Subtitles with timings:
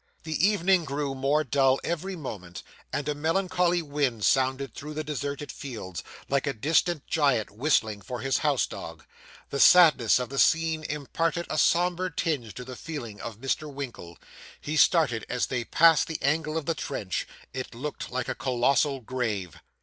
[0.23, 5.51] The evening grew more dull every moment, and a melancholy wind sounded through the deserted
[5.51, 9.03] fields, like a distant giant whistling for his house dog.
[9.51, 13.71] The sadness of the scene imparted a sombre tinge to the feelings of Mr.
[13.71, 14.17] Winkle.
[14.59, 19.01] He started as they passed the angle of the trench it looked like a colossal
[19.01, 19.57] grave.